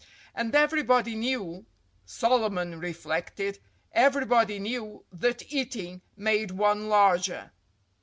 [0.33, 7.51] And everybody knew—Solomon reflected—everybody knew that eating made one larger.